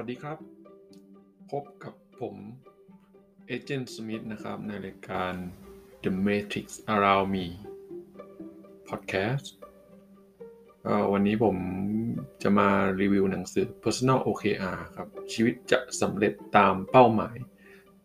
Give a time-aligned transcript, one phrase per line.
[0.00, 0.38] วัสดีครับ
[1.50, 2.34] พบกับผม
[3.46, 5.32] เอเจนต์สมิธนะครับ ในรายการ
[6.04, 7.46] The Matrix Around Me
[8.88, 9.46] Podcast
[11.12, 11.56] วันนี้ผม
[12.42, 12.68] จะมา
[13.00, 17.36] รีวิวหนังสือ Personal OKR ครับ ชีวิตจะสำเร็จตามเป้าหมาย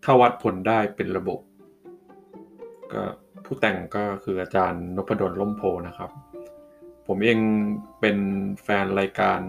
[0.04, 1.40] ถ้าวัดผลได้เป็นระบบ
[2.94, 3.04] ก็
[3.46, 6.10] ผู้แต่งก็คืออาจารย์นพดลล่มโพนะครับ
[7.08, 7.40] ผมเอง
[8.00, 8.18] เป็น
[8.64, 9.42] แฟนรายการ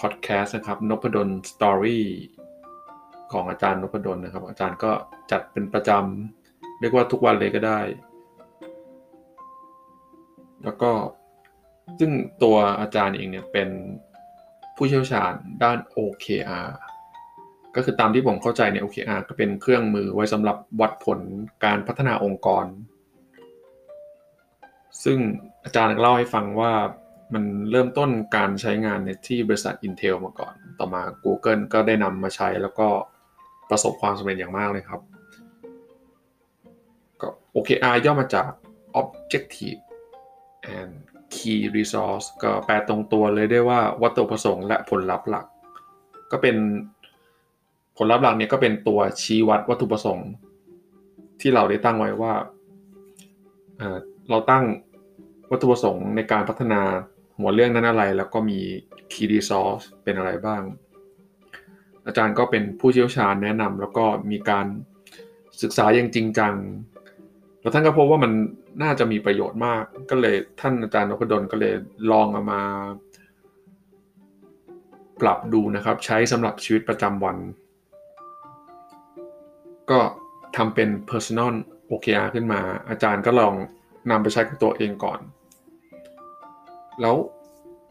[0.00, 2.06] พอดแคสต์นะครับนพดลสตอรี่
[3.32, 4.92] ของอาจารย์นพดลนะครับ อาจารย์ก็
[5.30, 7.80] จัดเป็นประจำเรียกว่าทุกวันเลยก็ได้
[10.64, 10.90] แล้วก็
[11.98, 12.10] ซึ่ง
[12.42, 13.68] ตัวอาจารย์เองเนี่ยเป็น
[14.76, 15.32] ผู้เชี่ยวชาญ
[15.62, 16.68] ด้าน OKR
[17.76, 21.20] ก็คือตามที่ผมเข้าใจเนี่ย OKR ก็เป็นเครื่องมือไว้สำหรับวัดผล
[21.64, 22.66] การพัฒนาองค์กร
[25.04, 25.18] ซึ่ง
[25.64, 26.72] อาจารย์เล่าให้ฟังว่า
[27.34, 32.88] มันเริ่มต้นการใช้งานในที่บริษัท Intel มาก่อน ต่อมา Google ก็ได้นำมาใช้แล้วก็
[33.70, 35.00] ประสบความสำเร็จอย่างมากเลยครับ
[37.20, 38.50] ก็ OKR ย่อมาจาก
[39.00, 39.80] Objective
[40.78, 40.92] and
[41.34, 45.46] Key Resource ก็แปลตรงตัวเลยได้ว่าวัตถุประสงค์และผลลัพธ์หลัก
[46.32, 46.56] ก็เป็น
[47.96, 50.28] ผลลัพธ์หลักเนี่ยก็เป็นตัวชี้วัดวัตถุประสงค์
[51.40, 52.34] ที่เราได้ตั้งไว้ว่า
[54.30, 54.64] เราตั้ง
[55.50, 56.80] วัตถุประสงค์ในการพัฒนา
[57.40, 58.58] หัวเรื่องนั้นอะไรแล้วก็มี
[59.12, 60.62] key resource เป็นอะไรบ้าง
[62.06, 64.66] อาจารย์ก็เป็นผู้เชี่ยวชาญแนะนำแล้วก็มีการ
[65.62, 66.54] ศึกษาอย่างจริงจัง
[67.60, 68.32] แล้วท่านก็พบว่ามัน
[68.82, 71.74] น่าจะมีประโยชน์มาก ก็เลยท่านอาจารย์นพดลก็เลย
[72.10, 72.62] ลองเอามา
[75.20, 77.36] ปรับดูนะครับ ใช้สำหรับชีวิตประจำวัน
[79.90, 80.00] ก็
[80.56, 81.54] ทำเป็น personal
[81.90, 83.54] OKR ขึ้นมา อาจารย์ก็ลอง
[84.10, 85.20] นำไปใช้กับตัวเองก่อน
[87.00, 87.16] แล้ว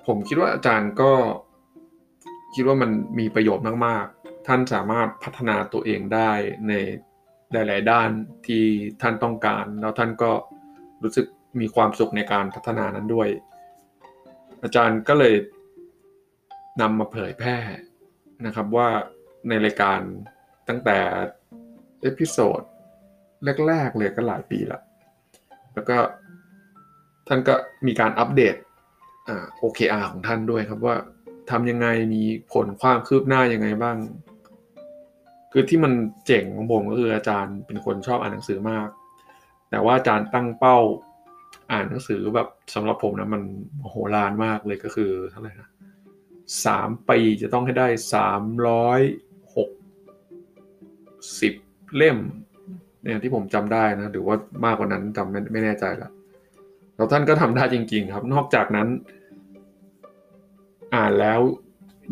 [0.07, 1.11] ผมคิดว่าอาจารย์ก็
[2.55, 6.31] คิดว่ามันมีประโยชน์มาก ๆ ท่านสามารถพัฒนาตัวเองได้
[6.67, 6.73] ใน
[7.51, 8.09] หลาย ๆ ด้าน
[8.47, 8.63] ที่
[9.01, 10.31] ท่านต้องการ แล้วท่านก็
[11.03, 11.25] รู้สึก
[11.59, 13.29] มีความสุขในการพัฒนานั้นด้วย
[14.63, 15.35] อาจารย์ก็เลย
[16.81, 17.57] นำมาเผยแพร่
[18.45, 18.89] นะครับว่า
[19.47, 19.99] ในรายการ
[20.69, 20.97] ตั้งแต่
[22.01, 22.61] episode
[23.67, 24.79] แรก ๆ เลยก็หลายปีละ
[25.73, 25.97] แล้วก็
[27.27, 27.53] ท่านก็
[27.87, 28.55] มีการอัปเดต
[29.61, 30.95] OKR ของท่านด้วยครับว่า
[31.51, 32.23] ทำยังไงมี
[32.53, 33.97] ผลความคืบหน้ายังไงบ้าง
[35.51, 35.93] คือที่มัน
[36.25, 38.87] เจ๋งของผมก็คืออาจารย์เป็นคนชอบอ่านหนังสือมาก
[39.69, 40.77] แต่ว่าอาจารย์ตั้งเป้า
[41.71, 43.41] อ่านหนังสือแบบสำหรับผมนะมัน
[43.89, 45.69] โหรานมากเลยก็คือเท่าไหร่นะ
[46.65, 49.01] สามปีจะต้องให้ได้สามร้อย
[49.55, 49.69] หก
[51.39, 51.53] สิบ
[51.95, 52.17] เล่ม
[53.03, 54.35] เนี่ยที่ผมจำได้นะหรือว่า
[54.65, 56.09] มากกว่านั้นจำไม่ไม่แน่ใจละ
[56.95, 58.87] แล้วท่านก็ทำได้จริง ๆ ครับ นอกจากนั้น
[60.95, 61.39] อ่านแล้ว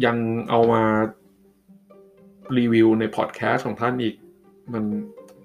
[0.06, 0.18] ยัง
[0.50, 0.84] เอามา
[2.58, 4.16] รีวิวในพอดแคสต์ของท่านอีก
[4.74, 4.84] มัน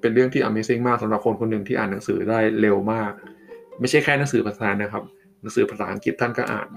[0.00, 3.12] เป็นเรื่องที่ Amazing มากสำหรับคนคนหนึ่งที่อ่านหนังสือได้เร็วมาก
[3.80, 5.04] ไม่ใช่แค่หนังสือภาษานะครับ
[5.40, 6.68] หนังสือภาษาอังกฤษท่านก็อ่าน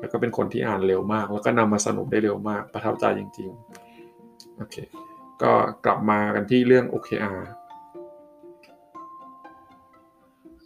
[0.00, 4.76] แล้วก็เป็นคนที่อ่านเร็วมาก แล้วก็นำมาสรุปได้เร็วมาก ประทับใจจริงๆโอเค
[5.42, 5.52] ก็
[5.84, 7.38] กลับมากันที่เรื่อง OKR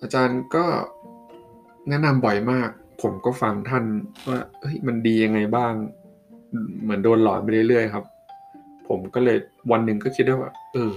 [0.02, 0.64] อาจารย์ก็
[1.88, 2.70] แนะนำบ่อยมาก
[3.02, 3.84] ผมก็ฟังท่าน
[4.28, 5.72] ว่าเฮ้ยมันดียังไงบ้าง
[6.82, 8.04] เหมือนโดนหลอนไปเรื่อยๆครับ
[8.88, 9.36] ผมก็เลย
[9.70, 10.94] วันหนึ่งก็คิดได้ว่า เออ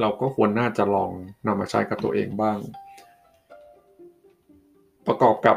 [0.00, 1.10] เราก็ควรน่าจะลอง
[1.46, 2.58] นำมาใช้กับตัวเองบ้าง
[5.06, 5.56] ประกอบกับ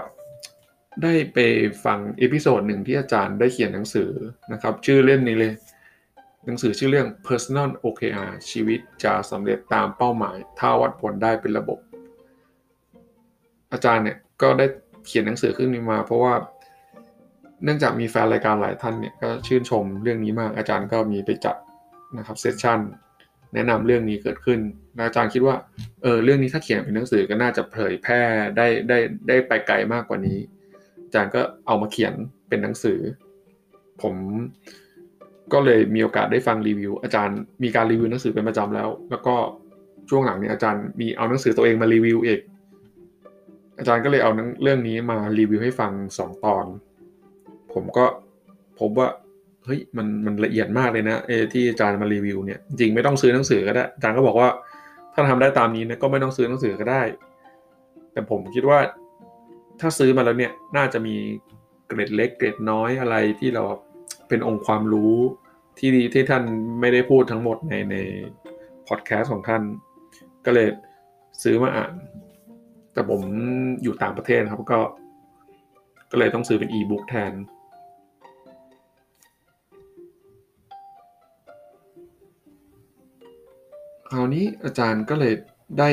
[1.04, 1.38] ได้ไป
[1.86, 4.10] ฟังเอพิโซดหนึ่งที่อาจารย์ได้เขียนหนังสือ
[4.54, 5.54] นะครับ ชื่อเล่มนี้เลย
[6.46, 11.80] หนังสือชื่อเรื่อง personal OKR ชีวิตจะสำเร็จตามเป้าหมาย ถ้าวัดผลได้เป็นระบบ
[13.72, 14.66] อาจารย์เนี่ยก็ได้
[15.06, 16.34] เขียนหนังสือขึ้นนี้มา เพราะว่า
[17.64, 21.56] เนื่องจากมีแฟนรายการหลายท่านเนี่ยก็ชื่นชมเรื่องนี้มากอาจารย์ก็มีไปจัด
[22.18, 22.80] นะครับเซสชั่น
[23.54, 24.60] แนะนำเรื่องนี้เกิดขึ้น
[25.06, 25.56] อาจารย์คิดว่า
[26.02, 28.22] เออเรื่องนี้ถ้าเขียนเป็นหนังสือก็น่าจะเผยแพร่
[28.58, 28.98] ได้ได้
[29.28, 30.40] ได้ไปไกลมากกว่านี้
[31.06, 32.14] อาจารย์ก็เอามาเขียน
[32.50, 33.00] เป็นหนังสือ
[34.02, 34.16] ผม
[35.54, 39.36] ก็เลยมีโอกาสได้ฟังรีวิว อาจารย์มีการรีวิวหนังสือเป็นประจำแล้ว แล้วก็
[40.10, 42.40] ช่วงหลังเนี่ยอาจารย์มีเอาหนังสือตัวเองมารีวิวเอง
[43.82, 44.32] อาจารย์ก็เลยเอา
[44.64, 46.66] เรื่องนี้มารีวิวให้ฟังสองตอน
[47.74, 48.06] ผมก็
[48.80, 49.08] พบว่า
[49.66, 54.50] เฮ้ยมันมันละเอียดมากเลยนะเอที่อาจารย์มารีวิวเนี่ยจริงไม่ต้องซื้อหนังสือก็ได้อาจารย์ก็บอกว่า
[55.14, 57.02] ถ้าทำได้ตามนี้นะก็ไม่ต้องซื้อหนังสือก็ได้
[58.14, 58.80] แต่ผมคิดว่า
[59.80, 61.16] ถ้าซื้อมาแล้วเนี่ยน่าจะมี
[61.88, 63.64] เกร็ดเล็กเกร็ดน้อยอะไรที่เรา
[64.28, 65.16] เป็นองค์ความรู้
[65.80, 66.44] ที่ดีที่ท่าน
[66.80, 67.96] ไม่ได้พูดทั้งหมดในใน
[68.88, 69.62] พอดแคสต์ของท่าน
[70.46, 70.68] ก็เลย
[71.44, 71.92] ซื้อมาอ่าน
[72.94, 73.22] แต่ผม
[73.84, 74.80] อยู่ต่างประเทศครับก็
[76.12, 77.34] ก็เลยต้องซื้อเป็นอีบุ๊กแทน
[84.12, 85.34] คราวนี้อาจารย์ก็เลย
[85.80, 85.90] ได้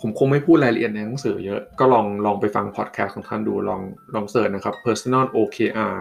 [0.00, 3.80] ผมคงไม่พูดรายละเอียดในหนังสือเยอะ ก็ลองลองไปฟังพอดแคสต์ของท่านดูลอง
[4.14, 5.96] ลอง search นะครับ personal OKR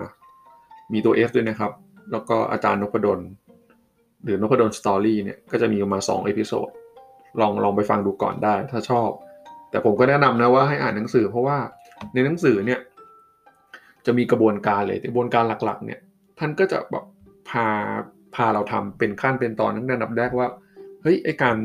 [0.91, 1.71] มีตัว S ด้วยนะครับ
[2.11, 3.19] แล้วก็อาจารย์นพดล
[4.23, 6.69] หรือนพดล story เนี่ยก็จะมีออกมา2 episode
[7.39, 9.09] ลองลองไปฟังดูก่อนได้ ถ้าชอบ
[9.71, 11.57] แต่ผมก็แนะนำนะว่าให้อ่านหนังสือ เพราะว่า
[12.13, 12.79] ในหนังสือเนี่ย
[14.05, 15.99] จะมีกระบวนการเลยกระบวนการหลักๆ เนี่ย
[16.39, 17.05] ท่านก็จะแบบ
[17.49, 17.67] พา
[18.35, 20.47] พาเราทำเป็นขั้นเป็นตอนตั้งแต่ดับแรกว่า
[21.01, 21.55] เฮ้ยไอการ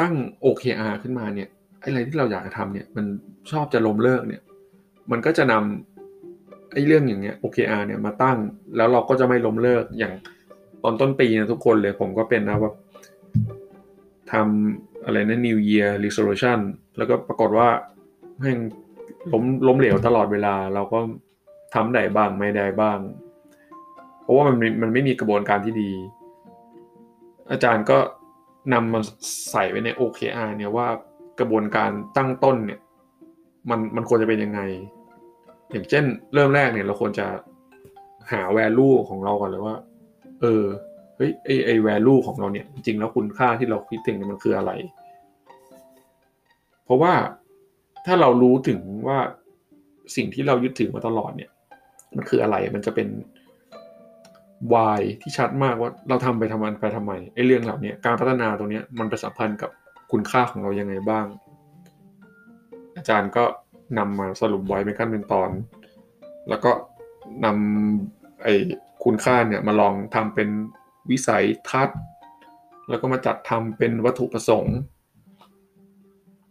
[0.00, 1.48] ตั้ง OKR ขึ้นมาเนี่ย
[1.82, 3.06] อะไรที่เราอยากจะทำเนี่ยมัน
[3.50, 4.42] ชอบจะล้มเลิกเนี่ย
[5.10, 8.38] มันก็จะนำไอ้เรื่องอย่างเงี้ย OKR เนี่ยมาตั้ง
[8.76, 10.12] แล้วเราก็จะไม่ล้มเลิกอย่าง
[10.82, 12.72] ตอนต้นปีนะทุกคนเลยผมก็เป็นนะว่า
[14.32, 16.58] ทำ อะไรนะ New Year Resolution
[16.96, 17.68] แล้วก็ปรากฏว่า
[18.38, 18.58] แม่ง
[19.32, 20.98] ล้มล้มเหลวตลอดเวลา เราก็
[21.74, 22.98] ทำได้บ้างไม่ได้บ้าง
[24.22, 25.92] เพราะว่ามันมันไม่มีกระบวนการที่ดี
[27.50, 27.98] อาจารย์ก็
[28.72, 29.00] นำมา
[29.50, 30.88] ใส่ไว้ใน OKR เนี่ยว่า
[31.40, 32.80] กระบวนการตั้งต้นเนี่ย
[33.70, 34.60] มันมันควรจะเป็นยังไง
[35.70, 36.04] อย่างเช่น
[36.34, 37.26] เริ่มแรกเนี่ยเราควรจะ
[38.32, 39.76] หา value ของเราก่อนเลยว่า
[40.40, 40.64] เออ
[41.16, 44.72] เฮ้ยไอไอ value ของเราเนี่ย จริงแล้วคุณค่าที่เราคิดถึงเนี่ยมันคืออะไร
[46.84, 47.12] เพราะว่า
[48.06, 49.18] ถ้าเรารู้ถึงว่า
[50.16, 51.50] สิ่งที่เรายึดถือมาตลอดเนี่ย
[52.16, 53.08] มันคืออะไรมันจะเป็น
[54.72, 59.70] why ที่ชัดมากว่าเราทำไปทำมันไปทำไมไอ้เรื่องเหล่านี้การพัฒนาตรงนี้มันไปสัมพันธ์กับ
[60.12, 61.26] คุณค่าของเรายังไงบ้าง
[62.96, 63.44] อาจารย์ก็
[63.98, 65.50] นำมาสรุปไว้เป็นขั้นเป็นตอน
[66.48, 66.72] แล้วก็
[67.44, 68.54] นำไอ้
[69.04, 70.48] คุณค่าเนี่ยมาลองทำเป็น
[71.10, 72.00] วิสัยทัศน์
[72.88, 74.76] แล้วก็มาจัดทำเป็นวัตถุประสงค์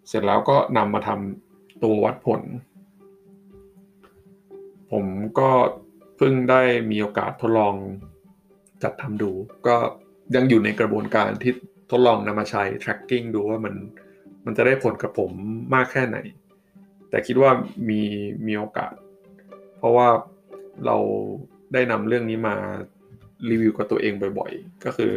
[0.07, 2.41] เสร็จแล้วก็นำมาทำตัววัดผล
[4.91, 5.05] ผม
[5.39, 5.49] ก็
[6.17, 6.61] เพิ่งได้
[6.91, 7.75] มีโอกาสทดลอง
[8.83, 9.31] จัดทำดู
[9.67, 9.75] ก็
[10.35, 11.53] ยังอยู่ในกระบวนการที่
[11.91, 13.75] ทดลองนำมาใช้ tracking ดูว่ามัน
[14.45, 15.31] มันจะได้ผลกับผม
[15.73, 16.17] มากแค่ไหน
[17.09, 17.51] แต่คิดว่า
[17.89, 18.01] มี
[18.47, 18.93] มีโอกาส
[19.77, 20.07] เพราะว่า
[20.85, 20.97] เรา
[21.73, 22.55] ได้นำเรื่องนี้มา
[23.49, 25.13] รีวิวกับตัวเองบ่อยๆ ก็คือ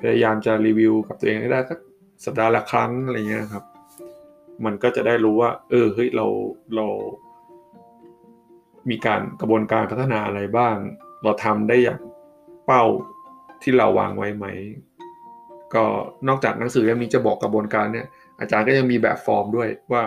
[0.00, 1.78] พยายามจะรีวิวกับตัวเองให้ได้สัก
[2.24, 3.64] สัปดาห์ละครั้งอะไรเงี้ยครับ
[4.64, 6.26] มันก็จะได้รู้ว่า เออเฮ้ยเรา
[6.76, 6.86] เรา
[8.90, 10.76] มีการกระบวนการพัฒนาอะไรบ้าง
[11.22, 12.00] เราทำได้อย่าง
[12.66, 12.84] เป้า
[13.62, 14.46] ที่เราวางไว้ไหม
[15.74, 15.84] ก็
[16.28, 18.06] นอกจากหนังสือเล่มนี้จะบอกกระบวนการเนี่ย
[18.40, 20.02] อาจารย์ก็ยังมีแบบฟอร์มด้วยว่า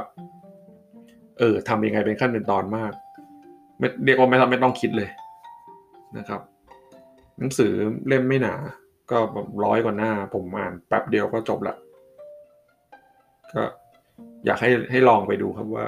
[1.40, 2.94] เออทำยังไงเป็นขั้นเป็นตอนมาก
[3.82, 5.10] มเรียกว่าไม่ต้องไม่ต้องคิดเลย
[6.18, 6.42] นะครับ
[7.40, 7.74] หนังสือ
[8.08, 8.56] เล่มไม่หนา
[9.12, 11.76] ก็แบบร้อยกว่าหน้า ผมอ่านแป๊บเดียวก็จบละ
[13.54, 13.64] ก็
[14.46, 15.86] อยากให้ให้ลองไปดูครับว่า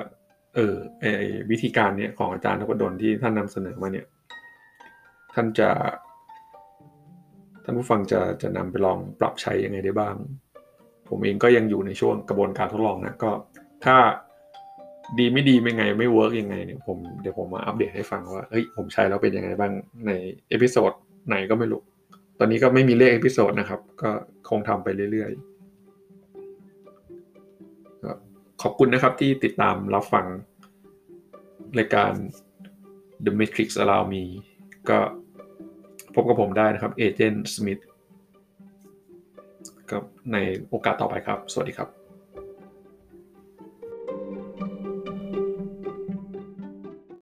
[0.55, 1.05] เออไอ
[1.51, 4.07] วิธีการเนี้ยของอาจารย์นพดลที่ท่านนำเสนอมาเนี่ย
[5.33, 5.69] ท่านจะ
[7.63, 10.15] ท่านผู้ฟังจะจะนำไปลองปรับใช้ยังไงได้บ้าง
[11.09, 13.31] ผมเองก็ยังอยู่ในช่วงกระบวนการทดลองนะก็
[13.85, 13.95] ถ้า
[15.19, 19.71] ดีไม่ดีไม่ไงไม่ work ยังไงเนี่ยผมเดี๋ยวผมมาอัปเดตให้ฟังว่าเฮ้ยผมใช้แล้วเป็นยังไงบ้าง
[20.07, 20.11] ใน
[20.49, 20.91] episode
[21.27, 21.81] ไหนก็ไม่รู้
[22.39, 24.11] ตอนนี้ก็ไม่มีเลข episode นะครับ ก็
[24.49, 25.51] คงทำไปเรื่อยๆ
[28.61, 30.25] ขอบคุณนะครับที่ติดตามรับฟัง
[31.77, 32.11] รายการ
[33.25, 34.23] The Matrix Allow Me
[34.89, 34.97] ก็
[36.15, 37.79] พบกับผมได้นะครับเอเจนต์สมิธ
[39.91, 40.37] กับใน
[40.69, 42.00] โอกาสต่อไปครับ สวัสดีครับ